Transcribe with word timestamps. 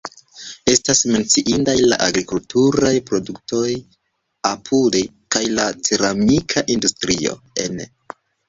Estas 0.71 1.01
menciindaj 1.15 1.75
la 1.91 1.99
agrikulturaj 2.05 2.93
produktoj 3.11 3.67
(apude) 4.55 5.05
kaj 5.37 5.45
la 5.61 5.69
ceramika 5.91 6.69
industrio 6.79 7.39
(ene). 7.69 7.89